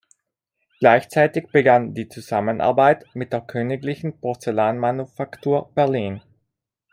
Gleichzeitig 0.79 1.49
begann 1.51 1.93
die 1.93 2.09
Zusammenarbeit 2.09 3.05
mit 3.13 3.33
der 3.33 3.41
Königlichen 3.41 4.19
Porzellanmanufaktur 4.19 5.69
Berlin. 5.75 6.23